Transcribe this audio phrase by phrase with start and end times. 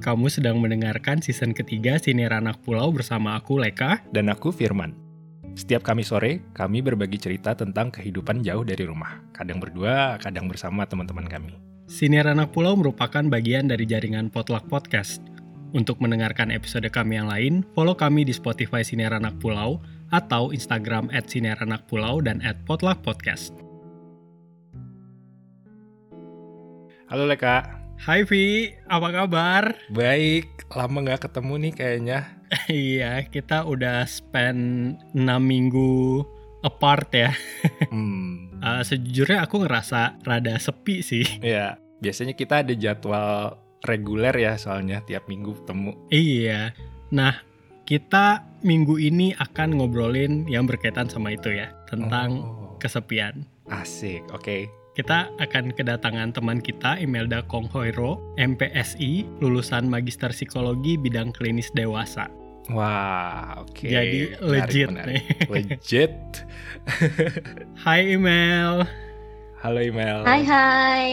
[0.00, 4.00] kamu sedang mendengarkan season ketiga Siniar Anak Pulau bersama aku Leka.
[4.08, 4.96] Dan aku Firman.
[5.52, 9.20] Setiap kami sore, kami berbagi cerita tentang kehidupan jauh dari rumah.
[9.36, 11.52] Kadang berdua, kadang bersama teman-teman kami.
[11.84, 15.20] Siniar Anak Pulau merupakan bagian dari jaringan Potluck Podcast.
[15.70, 21.12] Untuk mendengarkan episode kami yang lain, follow kami di Spotify Siniar Anak Pulau atau Instagram
[21.12, 23.52] at Siniar Anak Pulau dan at Potluck Podcast.
[27.10, 27.79] Halo Leka.
[28.00, 29.76] Hai Vi, apa kabar?
[29.92, 32.18] Baik, lama nggak ketemu nih kayaknya.
[32.72, 36.24] iya, kita udah spend 6 minggu
[36.62, 37.30] apart ya.
[37.90, 41.24] Hmm, Uh, sejujurnya aku ngerasa rada sepi sih.
[41.40, 45.96] ya biasanya kita ada jadwal reguler ya soalnya tiap minggu ketemu.
[46.12, 46.76] Iya.
[47.08, 47.40] Nah,
[47.82, 53.48] kita minggu ini akan ngobrolin yang berkaitan sama itu ya, tentang Oh, kesepian.
[53.66, 54.68] asik, oke.
[54.90, 62.26] Kita akan kedatangan teman kita Imelda Konghoiro, MPSI, lulusan Magister Psikologi bidang klinis dewasa.
[62.74, 63.86] Wah, oke.
[63.86, 65.06] Jadi Menarik, legit menarik.
[65.06, 65.22] nih.
[65.54, 66.16] Legit.
[67.78, 68.82] Hai Imel.
[69.62, 70.26] Halo Email.
[70.26, 71.10] Hai hai,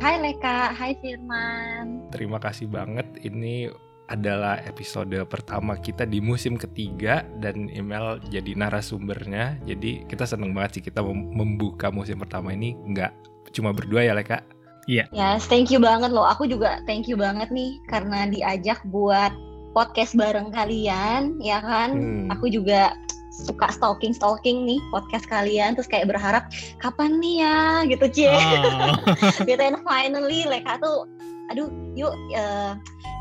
[0.00, 2.08] hai Leka, hai Firman.
[2.08, 3.04] Terima kasih banget.
[3.20, 3.68] Ini
[4.08, 9.60] adalah episode pertama kita di musim ketiga dan email jadi narasumbernya.
[9.68, 13.12] Jadi kita seneng banget sih kita mem- membuka musim pertama ini nggak
[13.52, 14.40] cuma berdua ya Leka.
[14.88, 16.24] Yes, thank you banget loh.
[16.24, 19.28] Aku juga thank you banget nih karena diajak buat
[19.76, 21.92] podcast bareng kalian, ya kan?
[21.92, 22.32] Hmm.
[22.32, 22.96] Aku juga
[23.38, 26.50] suka stalking stalking nih podcast kalian terus kayak berharap
[26.82, 28.98] kapan nih ya gitu cie Oh.
[29.48, 31.06] gitu and finally Leka tuh
[31.48, 32.72] aduh yuk eh,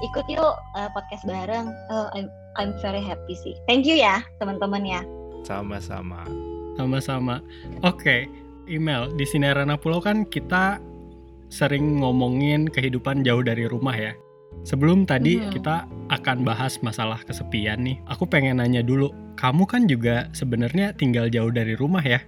[0.03, 4.83] ikut yuk eh, podcast bareng Eh, I'm, I'm very happy sih thank you ya teman-teman
[4.83, 5.01] ya
[5.41, 6.27] Sama-sama.
[6.75, 7.39] Sama-sama.
[7.79, 8.27] Oke,
[8.67, 10.75] email di Sinerana Pulau kan kita
[11.47, 14.11] sering ngomongin kehidupan jauh dari rumah ya.
[14.61, 15.55] Sebelum tadi Mhm.
[15.55, 17.95] kita akan bahas masalah kesepian nih.
[18.11, 19.07] Aku pengen nanya dulu,
[19.39, 22.19] kamu kan juga sebenarnya tinggal jauh dari rumah ya.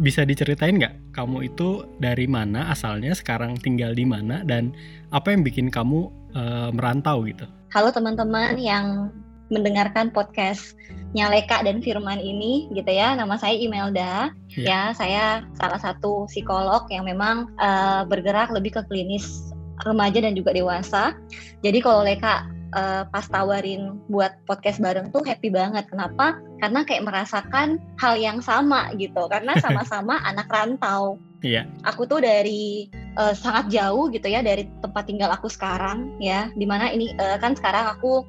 [0.00, 4.72] Bisa diceritain nggak kamu itu dari mana asalnya, sekarang tinggal di mana, dan
[5.12, 7.44] apa yang bikin kamu eh, merantau gitu?
[7.70, 9.12] Halo teman-teman yang
[9.52, 13.12] mendengarkan podcastnya Leka dan Firman ini gitu ya.
[13.12, 14.32] Nama saya Imelda.
[14.56, 14.64] Iya.
[14.66, 15.24] Ya, saya
[15.60, 19.52] salah satu psikolog yang memang eh, bergerak lebih ke klinis
[19.84, 21.12] remaja dan juga dewasa.
[21.60, 25.86] Jadi kalau Leka eh, pas tawarin buat podcast bareng tuh happy banget.
[25.88, 26.38] Kenapa?
[26.58, 29.30] Karena kayak merasakan hal yang sama gitu.
[29.30, 31.16] Karena sama-sama anak rantau.
[31.40, 31.68] Iya.
[31.86, 36.50] Aku tuh dari eh, sangat jauh gitu ya dari tempat tinggal aku sekarang ya.
[36.54, 38.26] Di mana ini eh, kan sekarang aku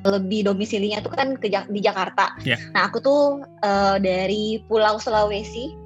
[0.00, 2.36] lebih domisilinya tuh kan ke di Jakarta.
[2.40, 2.56] Iya.
[2.72, 5.76] Nah aku tuh eh, dari Pulau Sulawesi,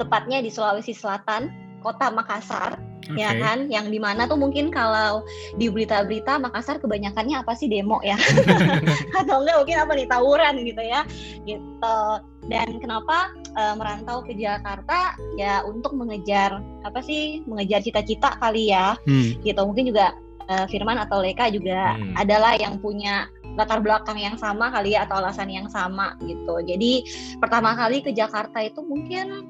[0.00, 2.78] tepatnya di Sulawesi Selatan, kota Makassar,
[3.10, 3.18] Oke.
[3.18, 3.66] ya kan?
[3.66, 5.26] Yang di mana tuh mungkin kalau
[5.58, 8.16] di berita-berita Makassar kebanyakannya apa sih demo ya?
[9.20, 11.00] Atau enggak mungkin apa nih tawuran gitu ya?
[11.42, 11.98] Gitu.
[12.46, 15.18] Dan kenapa eh, merantau ke Jakarta?
[15.34, 17.42] Ya untuk mengejar apa sih?
[17.44, 19.34] Mengejar cita-cita kali ya Hmm.
[19.42, 20.14] gitu mungkin juga
[20.46, 22.14] eh, Firman atau Leka juga Hmm.
[22.18, 27.04] adalah yang punya latar belakang yang sama kali ya atau alasan yang sama gitu jadi
[27.36, 29.44] pertama kali ke Jakarta itu mungkin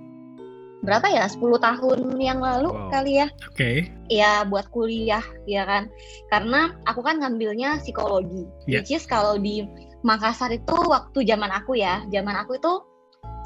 [0.82, 2.90] berapa ya 10 tahun yang lalu Wow.
[2.90, 3.86] kali ya Oke.
[4.10, 5.86] ya buat kuliah ya kan
[6.28, 8.82] karena aku kan ngambilnya psikologi Iya.
[8.82, 9.62] which is kalau di
[10.02, 12.72] Makassar itu waktu zaman aku ya zaman aku itu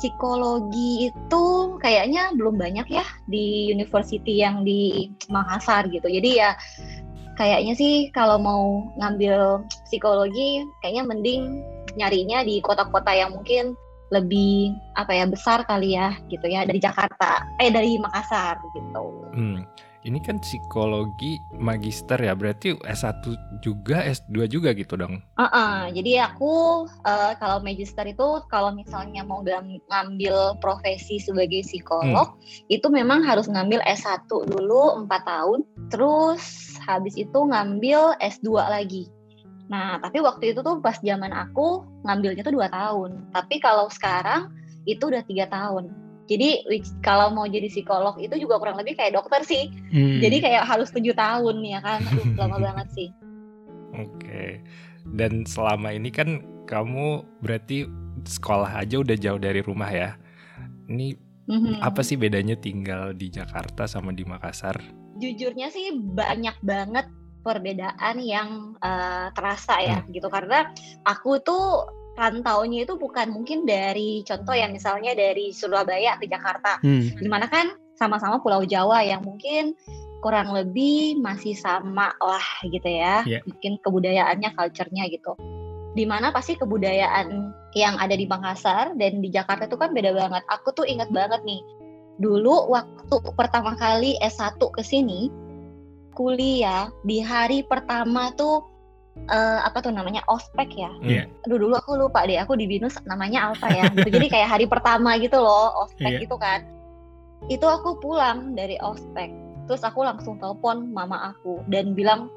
[0.00, 1.44] psikologi itu
[1.80, 6.50] kayaknya belum banyak ya di university yang di Makassar gitu jadi ya
[7.36, 11.42] kayaknya sih kalau mau ngambil psikologi kayaknya mending
[11.97, 13.76] nyarinya di kota-kota yang mungkin
[14.08, 19.66] lebih apa ya besar kali ya gitu ya dari Jakarta eh dari Makassar gitu Hmm,
[20.00, 23.26] Ini kan psikologi magister ya, berarti S1
[23.58, 25.18] juga, S2 juga gitu dong.
[25.34, 32.38] Heeh, jadi aku eh, kalau magister itu kalau misalnya mau ngam- ngambil profesi sebagai psikolog
[32.70, 36.42] itu memang harus ngambil S1 dulu 4 tahun, terus
[36.86, 39.10] habis itu ngambil S2 lagi.
[39.66, 43.34] Nah, tapi waktu itu tuh pas zaman aku ngambilnya tuh 2 tahun.
[43.34, 44.54] Tapi kalau sekarang
[44.86, 45.91] itu udah tiga tahun.
[46.27, 49.71] Jadi which- kalau mau jadi psikolog itu juga kurang lebih kayak dokter sih.
[49.91, 50.18] Hmm.
[50.18, 52.03] Jadi kayak harus tujuh tahun ya kan.
[52.03, 53.09] Aduh, lama banget sih.
[53.95, 54.63] Oke.
[55.07, 57.86] Dan selama ini kan kamu berarti
[58.22, 60.19] sekolah aja udah jauh dari rumah ya.
[60.86, 61.15] Ini
[61.47, 61.78] Mhm.
[61.78, 64.78] apa sih bedanya tinggal di Jakarta sama di Makassar?
[65.16, 67.09] jujurnya sih banyak banget
[67.47, 70.75] perbedaan yang eh, terasa ya gitu karena
[71.07, 71.87] aku tuh
[72.19, 77.13] rantaunya itu bukan mungkin dari contoh ya misalnya dari Surabaya ke Jakarta Hmm.
[77.15, 79.77] di mana kan sama-sama Pulau Jawa yang mungkin
[80.21, 83.22] kurang lebih masih sama lah gitu ya.
[83.22, 83.41] Iya.
[83.47, 85.37] Mungkin kebudayaannya, culture-nya gitu.
[85.97, 90.43] Di mana pasti kebudayaan yang ada di Makassar dan di Jakarta itu kan beda banget.
[90.53, 91.60] Aku tuh inget banget nih,
[92.21, 95.33] dulu waktu pertama kali S1 ke sini,
[96.16, 98.65] kuliah di hari pertama tuh
[99.28, 100.91] eh, apa tuh namanya ospek ya.
[101.04, 101.22] Iya.
[101.45, 103.83] Aduh dulu aku lupa deh, aku di binus namanya apa ya.
[103.92, 104.09] Gitu.
[104.16, 106.22] Jadi kayak hari pertama gitu loh ospek Iya.
[106.24, 106.65] gitu kan.
[107.53, 109.28] Itu aku pulang dari ospek,
[109.68, 112.33] terus aku langsung telepon mama aku dan bilang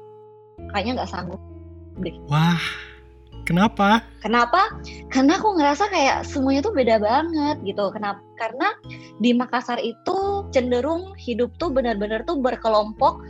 [0.70, 1.40] kayaknya nggak sanggup.
[2.28, 2.60] Wah,
[3.48, 4.04] kenapa?
[4.24, 4.76] Kenapa?
[5.08, 7.90] Karena aku ngerasa kayak semuanya tuh beda banget gitu.
[7.92, 8.20] Kenapa?
[8.38, 8.72] Karena
[9.20, 13.20] di Makassar itu cenderung hidup tuh benar-benar tuh berkelompok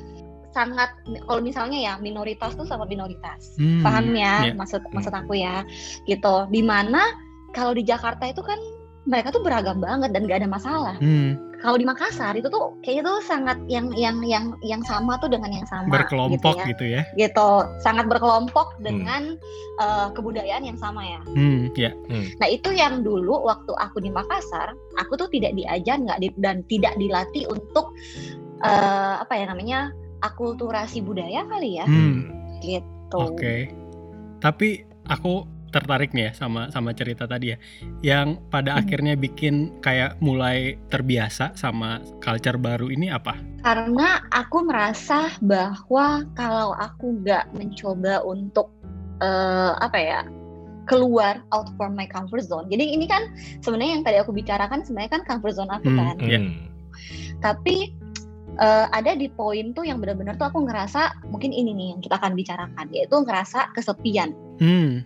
[0.50, 0.90] sangat
[1.26, 3.54] kalau misalnya ya minoritas tuh sama minoritas.
[3.56, 4.54] Hmm, Paham ya iya.
[4.54, 5.62] maksud maksud aku ya.
[6.04, 6.34] Gitu.
[6.50, 7.02] Di mana
[7.54, 8.58] kalau di Jakarta itu kan
[9.08, 10.94] mereka tuh beragam banget dan gak ada masalah.
[11.00, 15.28] Hmm, Kalau di Makassar itu tuh kayaknya tuh sangat yang yang yang yang sama tuh
[15.28, 17.02] dengan yang sama berkelompok gitu gitu ya.
[17.16, 17.28] ya.
[17.28, 17.50] Gitu.
[17.80, 19.34] Sangat berkelompok dengan
[19.80, 21.20] eh, kebudayaan yang sama ya.
[21.32, 21.90] Hmm, ya.
[22.40, 26.60] Nah itu yang dulu waktu aku di Makassar, aku tuh tidak diajar nggak di- dan
[26.68, 27.92] tidak dilatih untuk
[28.60, 32.28] eh, apa ya namanya akulturasi budaya kali ya, Hmm,
[32.60, 33.16] gitu.
[33.16, 33.68] oke.
[34.40, 37.58] Tapi aku tertarik nih ya sama sama cerita tadi ya.
[38.02, 38.80] Yang pada Hmm.
[38.82, 43.38] akhirnya bikin kayak mulai terbiasa sama culture baru ini apa?
[43.62, 48.74] Karena aku merasa bahwa kalau aku nggak mencoba untuk
[49.20, 50.20] eh, apa ya
[50.88, 52.66] keluar out from my comfort zone.
[52.66, 53.30] Jadi ini kan
[53.62, 56.16] sebenarnya yang tadi aku bicarakan sebenarnya kan comfort zone aku Hmm, kan.
[56.18, 56.40] Iya.
[56.42, 56.66] Hmm.
[57.38, 57.94] Tapi
[58.60, 62.20] eh, ada di poin tuh yang benar-benar tuh aku ngerasa mungkin ini nih yang kita
[62.20, 64.36] akan bicarakan yaitu ngerasa kesepian.
[64.60, 65.02] Hmm,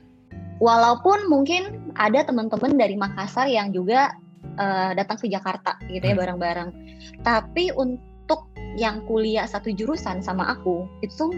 [0.63, 4.15] Walaupun mungkin ada teman-teman dari Makassar yang juga
[4.55, 6.21] eh, datang ke Jakarta gitu ya Hmm.
[6.23, 6.71] bareng-bareng.
[7.27, 8.47] Tapi untuk
[8.79, 11.35] yang kuliah satu jurusan sama aku itu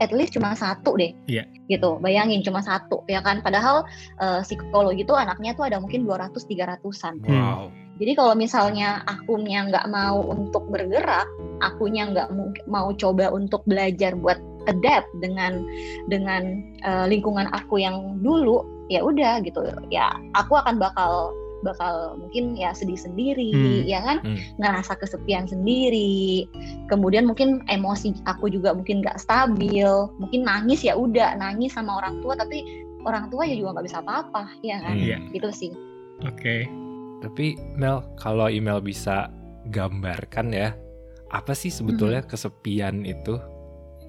[0.00, 1.16] at least cuma satu deh.
[1.28, 1.48] Iya.
[1.72, 1.96] Gitu.
[2.04, 3.40] Bayangin cuma satu ya kan.
[3.40, 3.88] Padahal
[4.20, 7.14] eh, psikologi itu anaknya tuh ada mungkin 200 300-an.
[7.24, 7.72] Wow.
[8.00, 11.28] Jadi kalau misalnya akunya nggak mau untuk bergerak,
[11.60, 12.32] akunya nggak
[12.64, 15.64] mau coba untuk belajar buat adapt dengan
[16.08, 19.60] dengan eh, lingkungan aku yang dulu, ya udah gitu.
[19.92, 23.84] Ya aku akan bakal bakal mungkin ya sedih sendiri, Hmm.
[23.84, 24.40] ya kan, Hmm.
[24.56, 26.48] ngerasa kesepian sendiri.
[26.88, 32.24] Kemudian mungkin emosi aku juga mungkin nggak stabil, mungkin nangis ya udah nangis sama orang
[32.24, 32.64] tua, tapi
[33.04, 35.28] orang tua ya juga nggak bisa apa-apa, ya kan, Hmm.
[35.36, 35.72] Gitu sih.
[36.24, 36.64] oke.
[37.20, 39.28] Tapi Mel, kalau email bisa
[39.68, 40.72] gambarkan ya,
[41.30, 43.36] apa sih sebetulnya kesepian itu?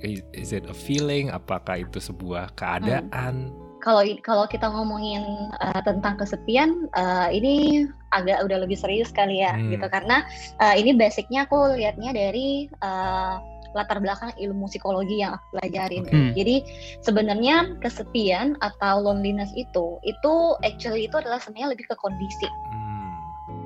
[0.01, 1.29] Is is it a feeling?
[1.29, 3.53] Apakah itu sebuah keadaan?
[3.81, 5.25] kalau kalau kita ngomongin
[5.57, 9.73] uh, tentang kesepian uh, ini agak udah lebih serius kali ya Hmm.
[9.73, 10.23] gitu karena
[10.61, 13.41] uh, ini basicnya aku lihatnya dari uh,
[13.73, 16.03] latar belakang ilmu psikologi yang aku pelajarin.
[16.03, 16.13] Oke.
[16.13, 16.31] Hmm.
[16.35, 16.55] Jadi
[17.03, 22.47] sebenarnya kesepian atau loneliness itu itu actually itu adalah sebenarnya lebih ke kondisi.
[22.47, 22.90] Hmm.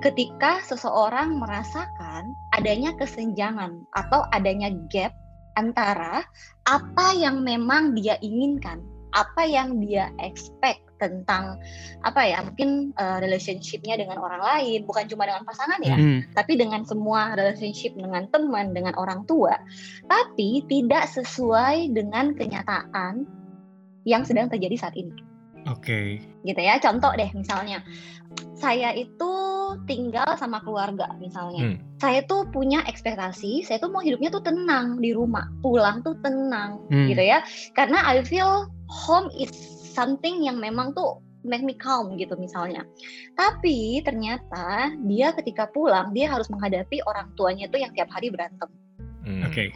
[0.04, 5.16] Ketika seseorang merasakan adanya kesenjangan atau adanya gap
[5.56, 6.24] antara
[6.68, 8.84] apa yang memang dia inginkan
[9.16, 11.60] apa yang dia expect tentang
[12.04, 16.60] apa ya mungkin uh, relationshipnya dengan orang lain bukan cuma dengan pasangan ya Hmm, tapi
[16.60, 19.56] dengan semua relationship dengan teman dengan orang tua
[20.08, 23.24] tapi tidak sesuai dengan kenyataan
[24.04, 25.16] yang sedang terjadi saat ini
[25.68, 26.20] oke.
[26.44, 27.84] gitu ya contoh deh misalnya
[28.56, 29.55] saya itu
[29.86, 31.76] tinggal sama keluarga misalnya.
[31.76, 31.78] Hmm.
[32.00, 36.78] saya tuh punya ekspektasi saya tuh mau hidupnya tuh tenang di rumah pulang tuh tenang
[36.92, 37.42] Hmm, gitu ya.
[37.74, 39.50] Karena I feel home is
[39.96, 42.84] something yang memang tuh make me calm gitu misalnya.
[43.38, 48.70] Tapi ternyata dia ketika pulang dia harus menghadapi orang tuanya tuh yang tiap hari berantem.
[49.26, 49.46] Hmm.
[49.50, 49.74] Oke.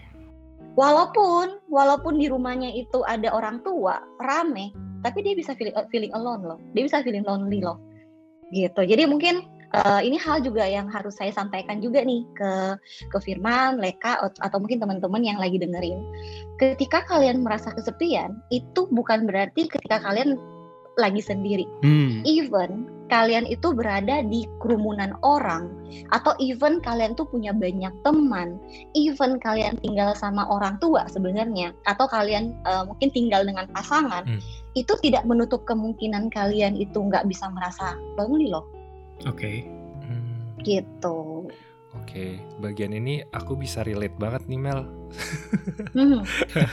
[0.77, 4.71] walaupun walaupun di rumahnya itu ada orang tua rame
[5.03, 6.59] tapi dia bisa feeling, feeling alone loh.
[6.75, 7.79] Dia bisa feeling lonely loh.
[8.51, 8.81] Gitu.
[8.83, 12.51] Jadi mungkin eh, ini hal juga yang harus saya sampaikan juga nih ke
[13.09, 15.99] ke Firman, Leka at- atau mungkin teman-teman yang lagi dengerin.
[16.57, 20.35] Ketika kalian merasa kesepian, itu bukan berarti ketika kalian
[20.99, 21.63] lagi sendiri.
[21.85, 25.71] Hmm, Even kalian itu berada di kerumunan orang
[26.13, 28.61] atau even kalian tuh punya banyak teman,
[28.93, 34.41] even kalian tinggal sama orang tua sebenarnya atau kalian eh, mungkin tinggal dengan pasangan, Hmm.
[34.77, 38.67] itu tidak menutup kemungkinan kalian itu nggak bisa merasa lonely loh,
[39.25, 39.51] oke.
[39.99, 40.55] Hmm.
[40.59, 41.47] gitu.
[41.89, 44.85] Oke, bagian ini aku bisa relate banget nih Mel.
[45.91, 46.21] Hmm.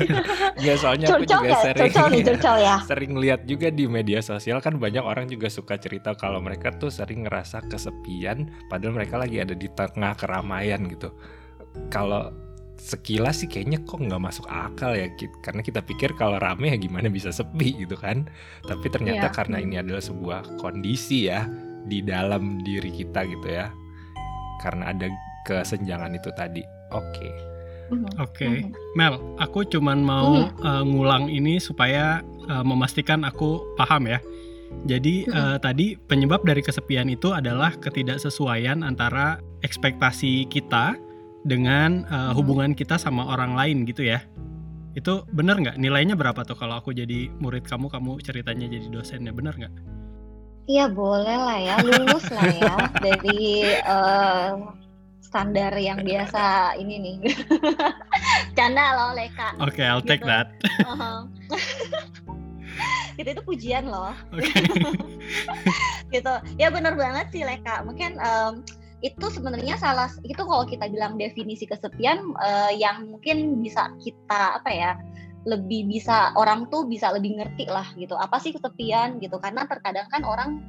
[0.61, 1.63] Ya soalnya aku Curcol juga nggak?
[1.65, 2.77] sering Curcol nih, curcol ya.
[2.85, 6.89] sering lihat juga di media sosial kan banyak orang juga suka cerita kalau mereka tuh
[6.89, 11.13] sering ngerasa kesepian padahal mereka lagi ada di tengah keramaian gitu.
[11.89, 12.33] Kalau
[12.77, 15.09] sekilas sih kayaknya kok nggak masuk akal ya
[15.41, 18.29] karena kita pikir kalau rame ya gimana bisa sepi gitu kan
[18.69, 19.33] tapi ternyata Iya.
[19.33, 21.49] karena ini adalah sebuah kondisi ya
[21.87, 23.71] di dalam diri kita gitu ya
[24.61, 25.07] karena ada
[25.47, 28.19] kesenjangan itu tadi oke Mhm.
[28.19, 28.75] Oke, Mhm.
[28.99, 32.19] Mel, aku cuman mau uh, ngulang ini supaya
[32.51, 34.19] uh, memastikan aku paham ya.
[34.91, 40.99] Jadi uh, tadi penyebab dari kesepian itu adalah ketidaksesuaian antara ekspektasi kita
[41.47, 44.19] dengan uh, hubungan kita sama orang lain gitu ya.
[44.99, 45.79] Itu bener nggak?
[45.79, 49.75] Nilainya berapa tuh kalau aku jadi murid kamu, kamu ceritanya jadi dosennya, bener nggak?
[50.67, 54.51] Iya boleh lah ya, lulus lah ya dari eh,
[55.23, 57.17] standar yang biasa ini nih.
[58.59, 59.55] Canda loh Leka.
[59.63, 60.31] Oke, I'll take Gitu.
[60.31, 60.51] that.
[60.91, 61.31] Uhum.
[63.17, 64.13] gitu itu pujian loh.
[64.35, 64.45] Oke.
[66.15, 68.61] gitu ya benar banget sih Leka mungkin em,
[69.01, 74.69] itu sebenarnya salah itu kalau kita bilang definisi kesepian eh, yang mungkin bisa kita apa
[74.71, 74.91] ya
[75.47, 78.19] lebih bisa orang tuh bisa lebih ngerti lah gitu.
[78.19, 79.39] Apa sih kesepian gitu?
[79.39, 80.61] Karena terkadang kan orang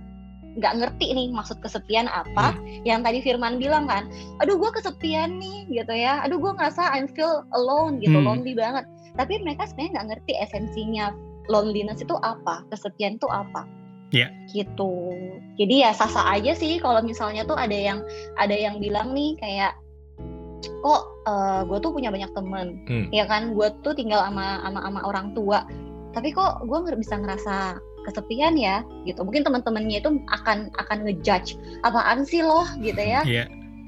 [0.58, 2.54] nggak ngerti nih maksud kesepian apa.
[2.86, 4.06] Yang tadi Firman bilang kan
[4.40, 6.22] aduh gue kesepian nih gitu ya.
[6.24, 8.30] Aduh gue ngerasa I feel alone gitu Hmm.
[8.30, 8.86] lonely banget.
[9.18, 11.06] Tapi mereka sebenarnya nggak ngerti esensinya
[11.50, 13.66] loneliness itu apa kesepian itu apa.
[14.08, 14.32] Iya.
[14.56, 15.12] gitu.
[15.60, 18.00] Jadi ya sasa aja sih kalau misalnya tuh ada yang
[18.40, 19.76] ada yang bilang nih kayak
[20.64, 21.02] kok
[21.68, 22.68] gue tuh punya banyak temen.
[22.88, 23.08] Hmm.
[23.12, 23.54] ya kan?
[23.54, 25.68] Gue tuh tinggal sama sama sama orang tua.
[26.16, 28.82] Tapi kok gue nggak bisa ngerasa kesepian ya?
[29.04, 29.20] Gitu.
[29.22, 33.22] Mungkin teman-temannya itu akan akan ngejudge apaan sih loh gitu ya.
[33.28, 33.46] Iya.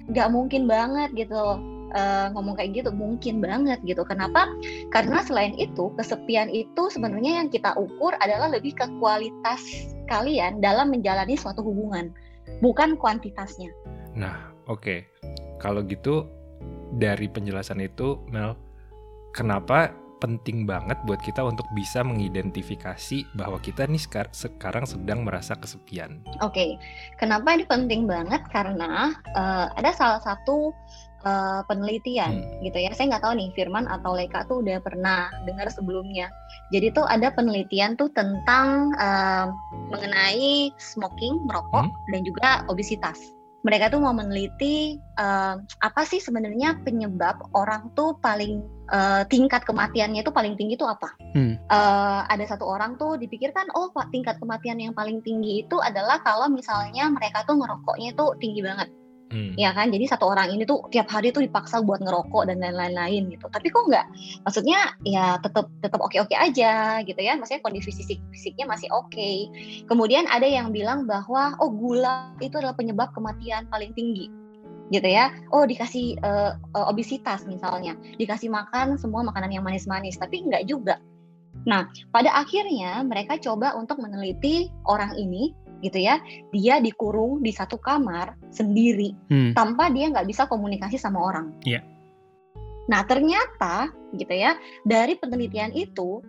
[0.10, 1.62] nggak mungkin banget gitu
[1.94, 4.02] eh, ngomong kayak gitu mungkin banget gitu.
[4.04, 4.50] Kenapa?
[4.90, 9.62] Karena selain itu kesepian itu sebenarnya yang kita ukur adalah lebih ke kualitas
[10.10, 12.10] kalian dalam menjalani suatu hubungan
[12.66, 13.70] bukan kuantitasnya.
[14.18, 15.06] Nah, oke.
[15.62, 16.26] Kalau gitu
[16.96, 18.58] dari penjelasan itu Mel,
[19.32, 25.56] kenapa penting banget buat kita untuk bisa mengidentifikasi bahwa kita nih sekar- sekarang sedang merasa
[25.56, 26.20] kesepian.
[26.44, 26.76] Oke,
[27.16, 28.44] kenapa ini penting banget?
[28.52, 30.76] Karena eh, ada salah satu
[31.24, 32.92] eh, penelitian gitu ya.
[32.92, 36.28] Saya nggak tahu nih Firman atau Leka tuh udah pernah dengar sebelumnya.
[36.76, 39.48] Jadi tuh ada penelitian tuh tentang eh,
[39.88, 41.96] mengenai smoking, merokok, Hmm.
[42.12, 43.39] dan juga obesitas.
[43.60, 50.24] Mereka tuh mau meneliti eh, apa sih sebenarnya penyebab orang tuh paling eh, tingkat kematiannya
[50.24, 51.12] itu paling tinggi itu apa?
[51.36, 51.60] Hmm.
[51.60, 56.24] Eh, ada satu orang tuh dipikirkan oh pak tingkat kematian yang paling tinggi itu adalah
[56.24, 58.88] kalau misalnya mereka tuh ngerokoknya tuh tinggi banget
[59.30, 59.54] Hmm.
[59.54, 59.94] ya kan?
[59.94, 63.46] Jadi satu orang ini tuh tiap hari tuh dipaksa buat ngerokok dan lain-lain gitu.
[63.46, 64.06] Tapi kok nggak?
[64.42, 67.38] Maksudnya ya tetap tetap oke oke aja gitu ya.
[67.38, 69.32] Maksudnya kondisi fisik fisiknya masih oke.
[69.86, 74.34] Kemudian ada yang bilang bahwa oh gula itu adalah penyebab kematian paling tinggi
[74.90, 75.30] gitu ya.
[75.54, 77.94] Oh dikasih eh, obesitas misalnya.
[78.18, 80.98] Dikasih makan semua makanan yang manis-manis tapi nggak juga.
[81.70, 86.20] Nah pada akhirnya mereka coba untuk meneliti orang ini gitu ya
[86.52, 89.52] dia dikurung di satu kamar sendiri Hmm.
[89.56, 91.56] tanpa dia nggak bisa komunikasi sama orang.
[91.64, 91.84] Iya.
[92.90, 96.20] Nah ternyata gitu ya dari penelitian itu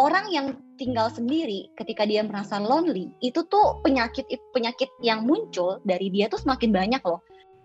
[0.00, 4.24] orang yang tinggal sendiri ketika dia merasa lonely itu tuh penyakit
[4.54, 7.20] penyakit yang muncul dari dia tuh semakin banyak loh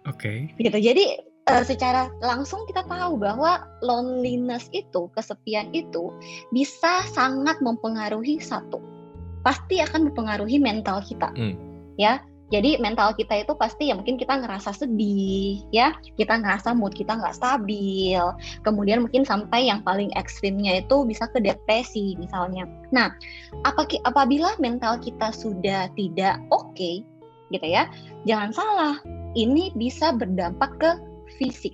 [0.09, 0.51] Oke.
[0.59, 0.77] gitu.
[0.81, 6.11] Jadi eh, secara langsung kita tahu bahwa loneliness itu kesepian itu
[6.51, 8.92] bisa sangat mempengaruhi satu
[9.43, 11.29] pasti akan mempengaruhi mental kita.
[11.35, 11.55] Hmm.
[11.93, 12.17] ya
[12.53, 15.97] jadi mental kita itu pasti ya mungkin kita ngerasa sedih ya.
[16.13, 18.21] Kita ngerasa mood kita nggak stabil.
[18.61, 22.69] Kemudian mungkin sampai yang paling ekstrimnya itu bisa ke depresi misalnya.
[22.93, 23.09] Nah
[24.05, 27.01] apabila mental kita sudah tidak oke
[27.49, 27.89] gitu ya
[28.29, 28.95] jangan salah.
[29.33, 30.91] Ini bisa berdampak ke
[31.41, 31.73] fisik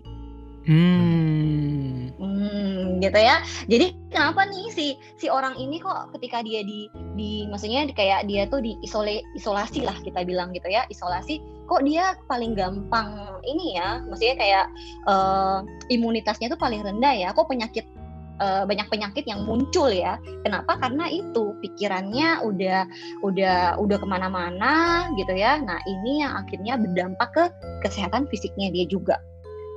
[0.70, 2.14] Hmm.
[2.22, 3.42] Hmm, gitu ya.
[3.66, 6.86] Jadi kenapa nih si si orang ini kok ketika dia di
[7.18, 11.82] di maksudnya kayak dia tuh di isole isolasi lah kita bilang gitu ya, isolasi kok
[11.82, 13.18] dia paling gampang
[13.50, 14.66] ini ya, maksudnya kayak
[15.10, 15.60] eh,
[15.90, 17.34] imunitasnya tuh paling rendah ya.
[17.34, 17.90] Kok penyakit
[18.38, 20.22] eh, banyak penyakit yang muncul ya.
[20.46, 20.78] Kenapa?
[20.78, 22.86] Karena itu pikirannya udah
[23.26, 25.58] udah udah ke mana-mana gitu ya.
[25.58, 27.44] Nah ini yang akhirnya berdampak ke
[27.90, 29.18] kesehatan fisiknya dia juga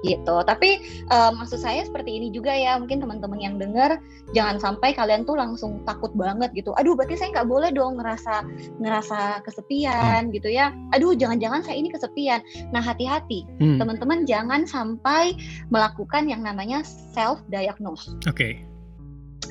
[0.02, 0.36] gitu.
[0.44, 3.98] Tapi eh, maksud saya seperti ini juga ya mungkin teman-teman yang dengar
[4.34, 8.42] jangan sampai kalian tuh langsung takut banget gitu aduh berarti saya nggak boleh dong ngerasa
[8.80, 12.40] ngerasa kesepian gitu ya aduh jangan-jangan saya ini kesepian
[12.74, 13.78] nah hati-hati Hmm.
[13.78, 15.36] teman-teman jangan sampai
[15.68, 18.71] melakukan yang namanya self diagnose Oke.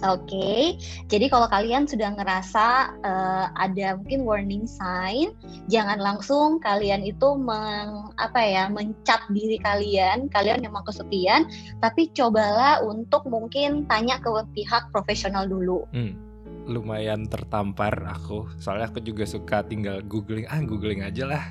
[0.02, 0.82] Oke,
[1.14, 5.30] jadi kalau kalian sudah ngerasa uh, ada mungkin warning sign,
[5.70, 11.46] jangan langsung kalian itu meng, apa ya mencap diri kalian, kalian memang kesepian,
[11.86, 15.86] tapi cobalah untuk mungkin tanya ke pihak profesional dulu.
[15.94, 16.18] Hmm,
[16.66, 21.46] lumayan tertampar aku, soalnya aku juga suka tinggal googling, ah googling aja lah.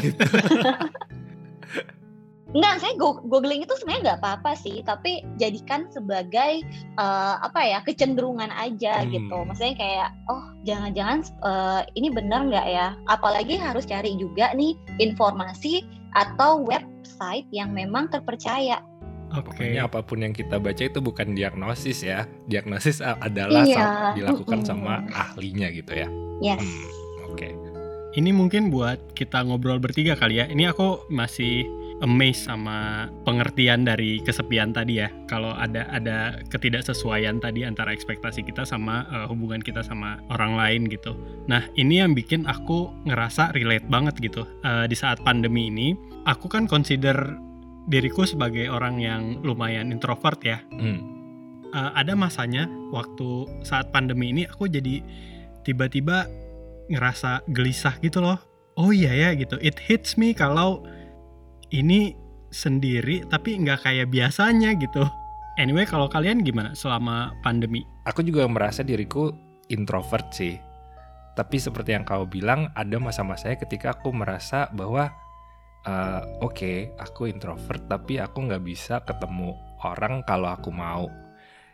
[0.00, 0.16] Gitu.
[2.54, 6.62] Enggak, saya googling itu sebenarnya nggak apa-apa sih, tapi jadikan sebagai
[6.94, 9.10] uh, apa ya kecenderungan aja hmm.
[9.10, 9.36] gitu.
[9.42, 12.94] Maksudnya kayak, oh jangan-jangan uh, ini benar nggak ya?
[13.10, 15.82] Apalagi harus cari juga nih informasi
[16.14, 18.78] atau website yang memang terpercaya.
[19.26, 19.42] Okay.
[19.42, 22.30] Pokoknya apa pun yang kita baca itu bukan diagnosis ya.
[22.46, 24.14] Diagnosis adalah iya.
[24.14, 24.70] dilakukan mm -hmm.
[24.70, 26.08] sama ahlinya gitu ya.
[26.38, 26.62] Yes.
[26.62, 27.50] Hmm, Oke.
[27.50, 27.52] Okay.
[28.16, 30.46] Ini mungkin buat kita ngobrol bertiga kali ya.
[30.48, 31.68] Ini aku masih
[32.04, 35.08] amazed sama pengertian dari kesepian tadi ya.
[35.30, 40.82] Kalau ada ada ketidaksesuaian tadi antara ekspektasi kita sama uh, hubungan kita sama orang lain
[40.92, 41.16] gitu.
[41.48, 44.44] Nah ini yang bikin aku ngerasa relate banget gitu.
[44.60, 45.96] Uh, di saat pandemi ini,
[46.28, 47.16] aku kan consider
[47.86, 50.58] diriku sebagai orang yang lumayan introvert ya.
[50.74, 51.00] Hmm.
[51.72, 55.00] Uh, ada masanya waktu saat pandemi ini aku jadi
[55.64, 56.28] tiba-tiba
[56.92, 58.38] ngerasa gelisah gitu loh.
[58.76, 59.56] Oh iya ya gitu.
[59.64, 60.84] It hits me kalau
[61.74, 62.14] ini
[62.50, 65.06] sendiri tapi nggak kayak biasanya gitu.
[65.56, 67.80] Anyway, kalau kalian gimana selama pandemi?
[68.04, 69.32] Aku juga merasa diriku
[69.72, 70.60] introvert sih.
[71.32, 75.08] Tapi seperti yang kau bilang, ada masa-masanya ketika aku merasa bahwa
[75.88, 81.08] uh, oke, okay, aku introvert, tapi aku nggak bisa ketemu orang kalau aku mau.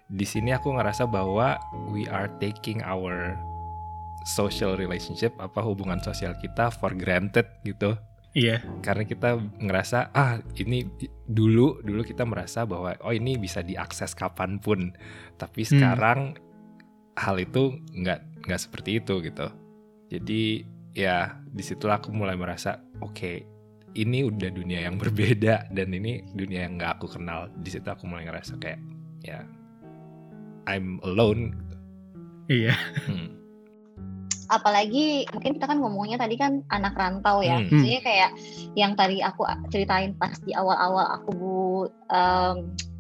[0.07, 1.59] Di sini aku ngerasa bahwa
[1.91, 3.35] we are taking our
[4.23, 7.99] social relationship, apa hubungan sosial kita for granted gitu.
[8.33, 8.65] Iya.
[8.81, 10.89] Karena kita ngerasa ah ini
[11.29, 14.97] dulu dulu kita merasa bahwa oh ini bisa diakses kapan pun,
[15.37, 15.71] tapi hmm.
[15.71, 16.41] sekarang hmm.
[17.21, 19.53] hal itu nggak nggak seperti itu gitu.
[20.09, 20.65] Jadi
[20.97, 23.37] ya di situlah aku mulai merasa oke okay,
[23.97, 27.53] ini udah dunia yang berbeda dan ini dunia yang nggak aku kenal.
[27.61, 28.81] Di situ aku mulai ngerasa kayak
[29.21, 29.45] ya
[30.65, 31.53] I'm alone.
[32.49, 32.73] Iya.
[33.05, 33.42] Hmm
[34.53, 37.57] apalagi mungkin kita kan ngomongnya tadi kan anak rantau ya.
[37.57, 37.81] Hmm.
[37.81, 38.31] jadi kayak
[38.77, 41.41] yang tadi aku ceritain pas di awal-awal aku
[42.13, 42.57] um,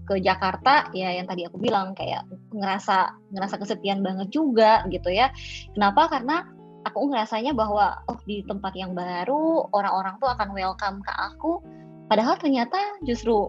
[0.08, 5.30] ke Jakarta ya yang tadi aku bilang kayak ngerasa ngerasa kesepian banget juga gitu ya.
[5.76, 6.08] Kenapa?
[6.10, 6.42] Karena
[6.82, 11.62] aku ngerasanya bahwa oh di tempat yang baru orang-orang tuh akan welcome ke aku.
[12.10, 13.46] Padahal ternyata justru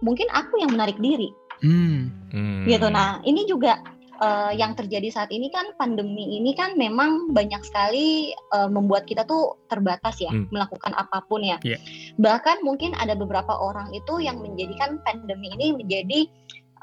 [0.00, 1.30] mungkin aku yang menarik diri.
[1.60, 2.08] Hmm.
[2.64, 2.88] gitu.
[2.88, 3.84] Nah ini juga
[4.20, 9.24] uh, yang terjadi saat ini kan pandemi ini kan memang banyak sekali uh, membuat kita
[9.26, 10.52] tuh terbatas ya hmm.
[10.52, 11.56] melakukan apa pun ya.
[11.64, 11.80] Yeah.
[12.20, 16.28] Bahkan mungkin ada beberapa orang itu yang menjadikan pandemi ini menjadi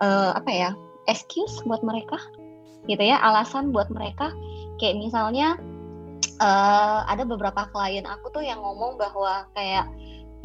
[0.01, 0.69] uh, apa ya
[1.07, 2.19] excuse buat mereka,
[2.89, 4.33] gitu ya alasan buat mereka.
[4.77, 5.57] Kayak misalnya
[6.41, 9.87] uh, ada beberapa klien aku tuh yang ngomong bahwa kayak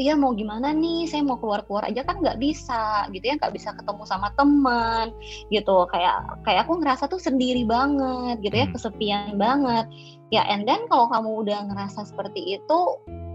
[0.01, 1.09] iya mau gimana nih?
[1.09, 2.05] Saya mau keluar-keluar aja.
[2.05, 3.35] Kan nggak bisa gitu ya.
[3.41, 5.13] Nggak bisa ketemu sama teman
[5.53, 5.85] gitu.
[5.93, 8.67] Kayak kayak aku ngerasa tuh sendiri banget gitu ya.
[8.69, 8.75] Hmm.
[8.77, 9.87] kesepian banget.
[10.33, 12.81] Ya and then kalau kamu udah ngerasa seperti itu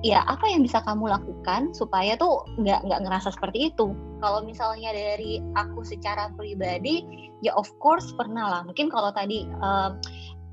[0.06, 3.94] ya apa yang bisa kamu lakukan supaya tuh nggak nggak ngerasa seperti itu?
[4.18, 7.06] Kalau misalnya dari aku secara pribadi
[7.46, 8.62] ya of course pernah lah.
[8.66, 9.94] Mungkin kalau tadi uh,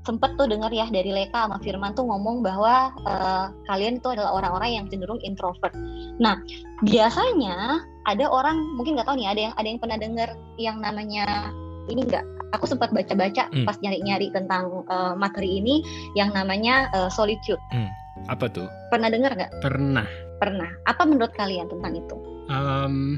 [0.05, 4.37] sempet tuh dengar ya dari Leka sama Firman tuh ngomong bahwa uh, kalian itu adalah
[4.37, 5.73] orang-orang yang cenderung introvert.
[6.21, 6.39] Nah,
[6.85, 10.29] biasanya ada orang mungkin nggak tahu nih ada yang ada yang pernah dengar
[10.61, 11.49] yang namanya
[11.89, 12.21] ini enggak
[12.53, 13.65] aku sempat baca-baca hmm.
[13.65, 15.81] pas nyari-nyari tentang uh, materi ini
[16.13, 17.59] yang namanya uh, solitude.
[17.73, 17.89] Hmm.
[18.31, 18.69] Apa tuh?
[18.93, 19.51] Pernah dengar nggak?
[19.59, 20.07] Pernah.
[20.39, 20.69] Pernah.
[20.87, 22.15] Apa menurut kalian tentang itu?
[22.47, 23.17] Um,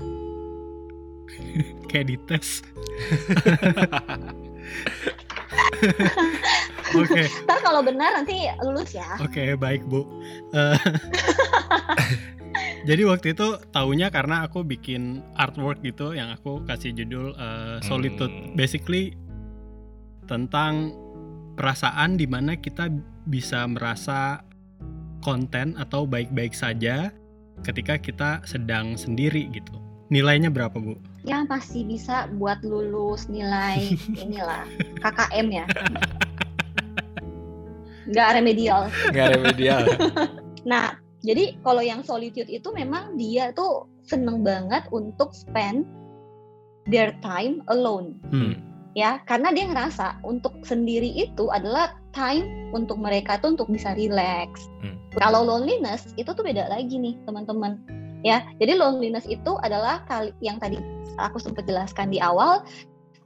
[1.91, 2.63] kayak dites.
[6.95, 7.11] Oke.
[7.13, 7.25] Okay.
[7.43, 9.19] Ntar kalau benar nanti lulus ya.
[9.19, 10.07] Oke, okay, baik Bu.
[10.55, 10.77] Uh,
[12.89, 18.31] jadi waktu itu taunya karena aku bikin artwork gitu yang aku kasih judul uh, Solitude.
[18.31, 18.55] Hmm.
[18.55, 19.13] Basically
[20.27, 20.95] tentang
[21.57, 22.87] perasaan di mana kita
[23.27, 24.45] bisa merasa
[25.25, 27.11] konten atau baik-baik saja
[27.65, 29.73] ketika kita sedang sendiri gitu.
[30.07, 30.95] Nilainya berapa, Bu?
[31.27, 34.63] Ya pasti bisa buat lulus nilai inilah
[35.03, 35.65] KKM ya.
[38.07, 38.81] Nggak remedial.
[39.11, 39.83] Nggak remedial.
[40.71, 45.83] nah, jadi kalau yang solitude itu memang dia tuh seneng banget untuk spend
[46.87, 48.15] their time alone.
[48.31, 48.55] Hmm.
[48.95, 54.71] Ya, karena dia ngerasa untuk sendiri itu adalah time untuk mereka tuh untuk bisa relax.
[54.81, 54.97] Hmm.
[55.19, 57.77] Kalau loneliness itu tuh beda lagi nih, teman-teman
[58.25, 60.81] ya jadi loneliness itu adalah kali yang tadi
[61.17, 62.61] aku sempat jelaskan di awal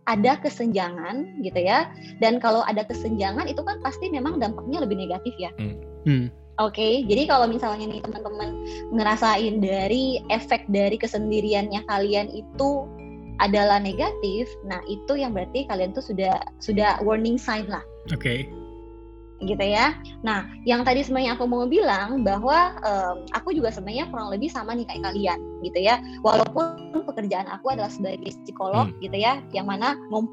[0.10, 1.90] ada kesenjangan gitu ya.
[2.18, 5.54] Dan kalau ada kesenjangan itu kan pasti memang dampaknya lebih negatif ya.
[5.60, 6.32] Hmm.
[6.60, 8.54] Oke, okay, jadi kalau misalnya nih teman-teman
[8.94, 12.86] ngerasain dari efek dari kesendiriannya kalian itu
[13.42, 17.82] adalah negatif, nah itu yang berarti kalian tuh sudah sudah warning sign lah.
[18.14, 18.22] Oke.
[18.22, 18.61] Okay.
[19.42, 19.98] Gitu ya.
[20.22, 24.78] Nah, yang tadi sebenarnya aku mau bilang bahwa um, aku juga sebenarnya kurang lebih sama
[24.78, 25.98] nih kayak kalian, gitu ya.
[26.22, 29.02] Walaupun pekerjaan aku adalah sebagai psikolog, hmm.
[29.02, 30.30] gitu ya, yang mana ngom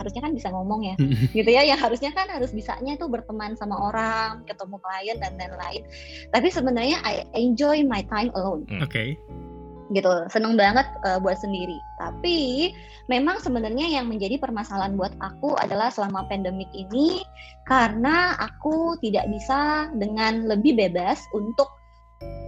[0.00, 0.96] harusnya kan bisa ngomong ya
[1.36, 5.84] gitu ya yang harusnya kan harus bisanya tuh berteman sama orang ketemu klien dan lain-lain
[6.32, 9.20] tapi sebenarnya I enjoy my time alone oke okay.
[9.90, 12.70] Gitu seneng banget uh, buat sendiri tapi
[13.10, 17.26] memang sebenarnya yang menjadi permasalahan buat aku adalah selama pandemik ini
[17.66, 21.66] karena aku tidak bisa dengan lebih bebas untuk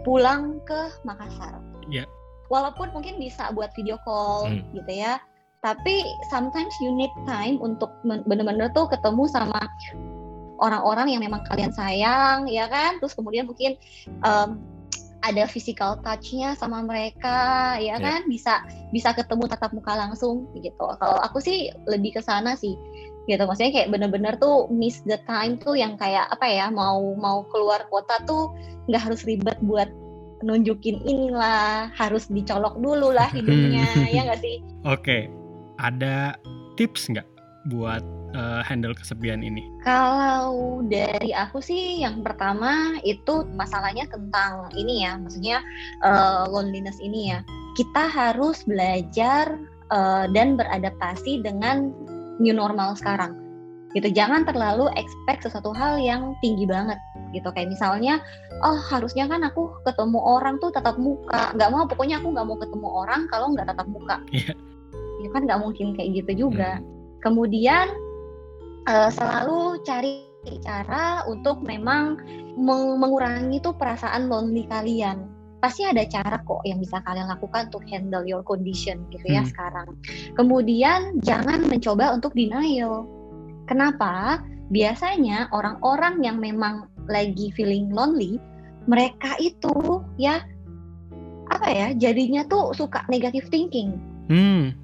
[0.02, 1.62] pulang ke Makassar.
[1.86, 2.06] Yeah.
[2.50, 4.76] Walaupun mungkin bisa buat video call hmm.
[4.76, 5.22] gitu ya,
[5.64, 9.62] tapi sometimes you need time untuk benar-benar tuh ketemu sama
[10.62, 13.74] orang-orang yang memang kalian sayang ya kan terus kemudian mungkin
[14.22, 14.62] um,
[15.22, 17.98] ada physical touch-nya sama mereka ya yeah.
[17.98, 18.20] kan?
[18.26, 20.84] Bisa bisa ketemu tatap muka langsung gitu.
[20.98, 22.74] Kalau aku sih lebih ke sana sih
[23.30, 23.42] gitu.
[23.46, 27.86] Maksudnya kayak bener-bener tuh miss the time tuh yang kayak apa ya mau mau keluar
[27.88, 28.50] kota tuh
[28.90, 29.88] nggak harus ribet buat
[30.42, 34.58] nunjukin inilah harus dicolok dulu lah hidungnya ya nggak sih?
[34.82, 35.22] Oke okay
[35.82, 36.38] ada
[36.78, 37.26] tips nggak
[37.70, 38.02] buat
[38.34, 39.62] uh, handle kesepian ini?
[39.86, 45.58] Kalau dari aku sih yang pertama itu masalahnya tentang ini ya, maksudnya
[46.02, 47.40] uh, loneliness ini ya.
[47.78, 49.56] Kita harus belajar
[49.94, 51.94] uh, dan beradaptasi dengan
[52.42, 53.38] new normal sekarang.
[53.92, 56.96] Gitu, jangan terlalu expect sesuatu hal yang tinggi banget
[57.32, 58.20] gitu kayak misalnya
[58.60, 62.60] oh harusnya kan aku ketemu orang tuh tatap muka nggak mau pokoknya aku nggak mau
[62.60, 64.52] ketemu orang kalau nggak tatap muka yeah
[65.22, 66.86] ya kan nggak mungkin kayak gitu juga hmm.
[67.22, 67.88] Kemudian
[68.90, 70.26] uh, selalu cari
[70.66, 72.18] cara untuk memang
[72.58, 75.30] meng mengurangi tuh perasaan lonely kalian
[75.62, 79.50] pasti ada cara kok yang bisa kalian lakukan untuk handle your condition gitu ya hmm.
[79.54, 79.88] sekarang.
[80.34, 83.06] Kemudian jangan mencoba untuk denial.
[83.70, 84.42] Kenapa?
[84.74, 88.42] Biasanya orang-orang yang memang lagi feeling lonely,
[88.90, 90.42] mereka itu ya
[91.54, 93.94] apa ya jadinya tuh suka negative thinking.
[94.26, 94.81] Hmm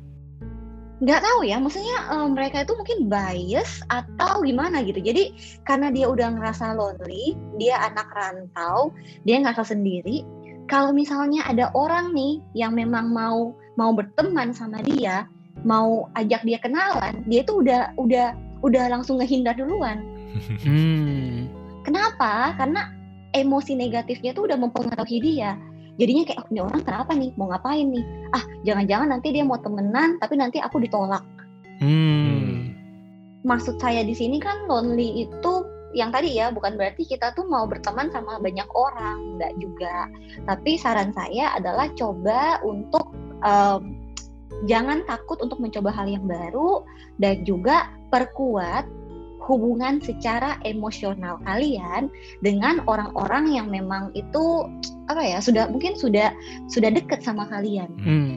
[0.98, 4.98] nggak tahu ya maksudnya um, mereka itu mungkin bias atau gimana gitu.
[4.98, 5.30] Jadi
[5.62, 8.90] karena dia udah ngerasa lonely dia anak rantau
[9.22, 10.26] dia ngerasa sendiri
[10.66, 15.30] kalau misalnya ada orang nih yang memang mau mau berteman sama dia
[15.62, 20.02] mau ajak dia kenalan dia tuh udah udah udah langsung ngehindar duluan.
[20.38, 21.48] Hmm.
[21.88, 22.52] kenapa?
[22.60, 22.92] Karena
[23.32, 25.56] emosi negatifnya tuh udah mempengaruhi dia
[25.98, 27.30] jadinya kayak oh, ini orang kenapa nih?
[27.34, 28.04] Mau ngapain nih?
[28.32, 31.22] Ah jangan-jangan nanti dia mau temenan tapi nanti aku ditolak.
[31.78, 32.74] Hmm.
[33.46, 35.62] maksud saya di sini kan lonely itu
[35.94, 40.10] yang tadi ya bukan berarti kita tuh mau berteman sama banyak orang nggak juga.
[40.44, 43.14] Tapi saran saya adalah coba untuk
[43.46, 43.96] um,
[44.66, 46.82] jangan takut untuk mencoba hal yang baru
[47.22, 48.84] dan juga perkuat
[49.48, 52.12] hubungan secara emosional kalian
[52.44, 54.68] dengan orang-orang yang memang itu
[55.08, 56.36] apa ya sudah mungkin sudah
[56.68, 57.88] sudah dekat sama kalian.
[57.96, 58.32] Hmm.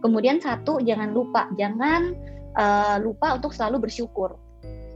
[0.00, 2.16] Kemudian satu jangan lupa jangan
[2.56, 4.40] uh, lupa untuk selalu bersyukur.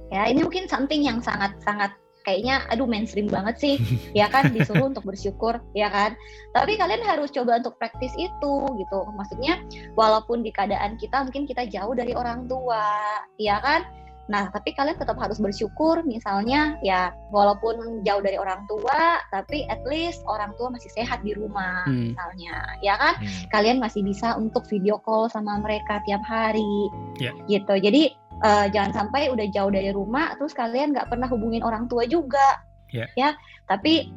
[0.09, 1.93] Ya ini mungkin something yang sangat sangat
[2.27, 3.75] kayaknya aduh mainstream banget sih
[4.19, 6.19] ya kan disuruh untuk bersyukur ya kan
[6.51, 9.63] tapi kalian harus coba untuk praktis itu gitu maksudnya
[9.95, 12.99] walaupun di keadaan kita mungkin kita jauh dari orang tua
[13.39, 13.87] ya kan
[14.27, 19.79] Nah, tapi kalian tetap harus bersyukur misalnya ya walaupun jauh dari orang tua, tapi at
[19.87, 22.11] least orang tua masih sehat di rumah hmm.
[22.11, 22.57] misalnya.
[22.83, 23.15] Ya kan?
[23.23, 23.47] Hmm.
[23.55, 26.91] Kalian masih bisa untuk video call sama mereka tiap hari.
[27.23, 27.39] Yeah.
[27.47, 27.75] Gitu.
[27.79, 28.03] Jadi
[28.43, 32.59] uh, jangan sampai udah jauh dari rumah terus kalian nggak pernah hubungin orang tua juga.
[32.91, 33.11] Yeah.
[33.15, 33.29] Ya,
[33.71, 34.11] tapi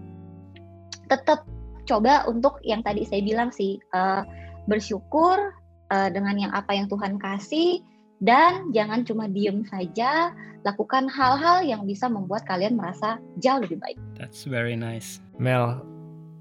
[1.10, 1.46] tetap
[1.90, 4.22] coba untuk yang tadi saya bilang sih uh,
[4.70, 5.54] bersyukur
[5.90, 7.82] uh, dengan yang apa yang Tuhan kasih
[8.20, 10.36] dan jangan cuma diem saja,
[10.68, 13.98] lakukan hal-hal yang bisa membuat kalian merasa jauh lebih baik.
[14.20, 15.24] That's very nice.
[15.40, 15.80] Mel,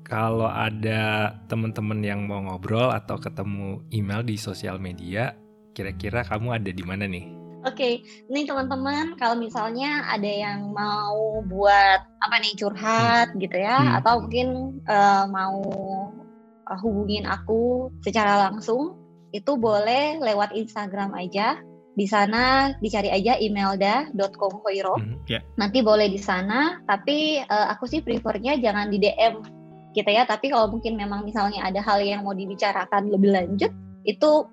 [0.02, 5.38] kalau ada teman-teman yang mau ngobrol atau ketemu email di sosial media,
[5.70, 7.30] kira-kira kamu ada di mana nih?
[7.66, 7.94] Oke, okay.
[8.30, 13.38] nih teman-teman, kalau misalnya ada yang mau buat apa nih curhat hmm.
[13.42, 13.98] gitu ya, hmm.
[14.02, 14.48] atau mungkin
[14.86, 15.58] uh, mau
[16.66, 18.98] uh, hubungin aku secara langsung,
[19.34, 21.60] itu boleh lewat Instagram aja
[21.98, 24.94] di sana dicari aja imelda.comhoiro.
[25.02, 25.42] Mm, yeah.
[25.58, 29.42] Nanti boleh di sana, tapi uh, aku sih prefernya jangan di DM
[29.98, 30.22] kita ya.
[30.22, 33.74] Tapi kalau mungkin memang misalnya ada hal yang mau dibicarakan lebih lanjut,
[34.06, 34.46] itu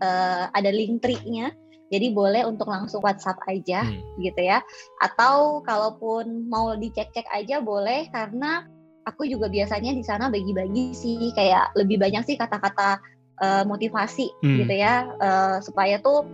[0.00, 1.52] uh, ada link tree-nya
[1.88, 4.20] Jadi boleh untuk langsung WhatsApp aja Hmm.
[4.20, 4.60] gitu ya.
[5.00, 8.68] Atau kalaupun mau dicek-cek aja boleh karena
[9.08, 13.00] aku juga biasanya di sana bagi-bagi sih kayak lebih banyak sih kata-kata
[13.40, 14.60] eh, motivasi Hmm.
[14.60, 16.28] gitu ya eh, supaya tuh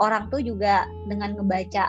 [0.00, 1.84] orang tuh juga dengan ngebaca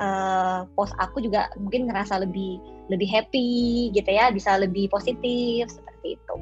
[0.00, 6.16] eh, post aku juga mungkin ngerasa lebih lebih happy gitu ya, bisa lebih positif seperti
[6.16, 6.34] itu.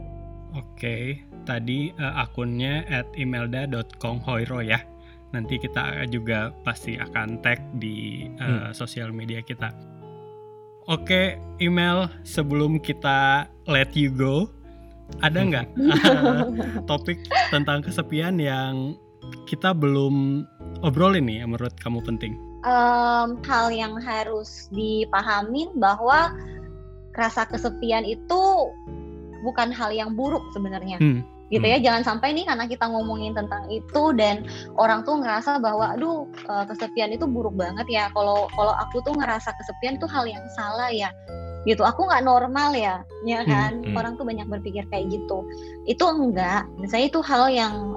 [0.56, 0.96] Oke,
[1.44, 4.80] tadi eh, akunnya at imelda.konghoiro ya.
[5.34, 9.74] Nanti kita juga pasti akan tag di eh, sosial media kita.
[10.86, 14.46] Oke, email sebelum kita let you go,
[15.18, 15.66] ada nggak
[16.90, 17.18] topik
[17.50, 18.94] tentang kesepian yang
[19.50, 20.46] kita belum
[20.82, 22.36] obrolin nih yang menurut kamu penting?
[22.66, 26.34] Em, hal yang harus dipahamin bahwa
[27.14, 28.40] rasa kesepian itu
[29.40, 30.98] bukan hal yang buruk sebenarnya.
[30.98, 31.22] Hmm.
[31.46, 34.42] gitu ya jangan sampai nih karena kita ngomongin tentang itu dan
[34.74, 39.14] orang tuh ngerasa bahwa aduh eh, kesepian itu buruk banget ya kalau kalau aku tuh
[39.14, 41.06] ngerasa kesepian tuh hal yang salah ya
[41.62, 43.94] gitu aku nggak normal ya ya Hmm, kan hmm.
[43.94, 45.46] orang tuh banyak berpikir kayak gitu
[45.86, 47.94] itu enggak misalnya itu hal yang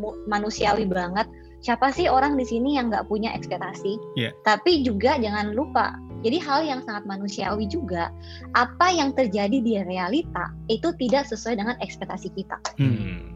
[0.00, 1.28] mu- manusiawi banget
[1.60, 4.30] siapa sih orang di sini yang nggak punya ekspektasi Iya.
[4.44, 8.10] tapi juga jangan lupa jadi hal yang sangat manusiawi juga
[8.56, 13.32] apa yang terjadi di realita itu tidak sesuai dengan ekspektasi kita Hmm.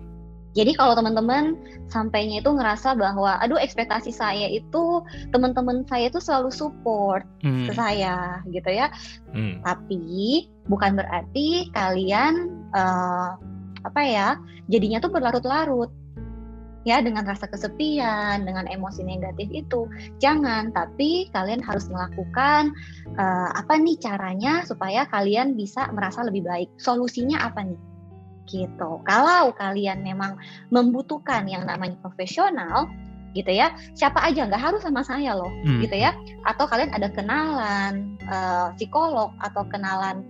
[0.51, 1.55] Jadi kalau teman-teman
[1.87, 4.99] sampainya itu ngerasa bahwa aduh ekspektasi saya itu
[5.31, 7.71] teman-teman saya itu selalu support Hmm.
[7.71, 8.91] ke saya gitu ya.
[9.31, 9.63] Hmm.
[9.63, 13.31] Tapi bukan berarti kalian eh,
[13.87, 14.29] apa ya
[14.67, 15.95] jadinya tuh berlarut-larut
[16.89, 19.85] ya dengan rasa kesepian, dengan emosi negatif itu.
[20.23, 22.73] Jangan, tapi kalian harus melakukan
[23.17, 26.69] eh, apa nih caranya supaya kalian bisa merasa lebih baik.
[26.81, 27.81] Solusinya apa nih?
[28.49, 28.91] Gitu.
[29.07, 30.41] Kalau kalian memang
[30.75, 32.89] membutuhkan yang namanya profesional,
[33.31, 33.71] gitu ya.
[33.95, 35.79] Siapa aja nggak harus sama saya loh Hmm.
[35.85, 36.11] gitu ya
[36.49, 40.27] atau kalian ada kenalan eh, psikolog atau kenalan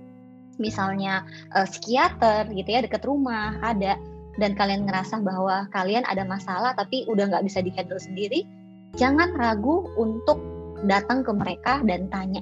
[0.61, 1.25] misalnya
[1.57, 3.97] eh, psikiater gitu ya deket rumah ada
[4.41, 8.49] dan kalian ngerasa bahwa kalian ada masalah tapi udah nggak bisa dihandle sendiri
[8.97, 10.41] jangan ragu untuk
[10.89, 12.41] datang ke mereka dan tanya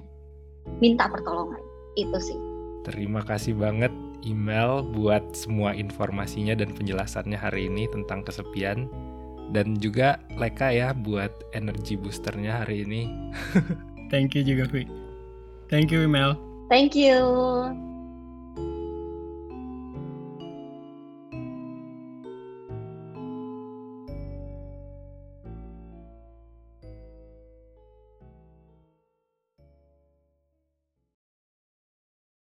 [0.79, 1.61] minta pertolongan
[1.99, 2.39] itu sih
[2.87, 3.93] Terima kasih banget
[4.25, 8.89] email buat semua informasinya dan penjelasannya hari ini tentang kesepian
[9.53, 13.13] dan juga Leka ya buat energi boosternya hari ini.
[14.13, 14.89] Thank you juga, Hui.
[15.69, 16.37] Thank you, email.
[16.69, 17.88] thank you